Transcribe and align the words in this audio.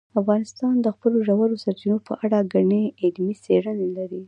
افغانستان 0.21 0.73
د 0.81 0.87
خپلو 0.95 1.17
ژورو 1.27 1.61
سرچینو 1.63 1.97
په 2.07 2.13
اړه 2.25 2.39
ګڼې 2.53 2.83
علمي 3.01 3.35
څېړنې 3.43 3.87
لري. 3.97 4.19